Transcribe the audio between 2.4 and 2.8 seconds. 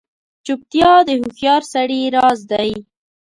دی.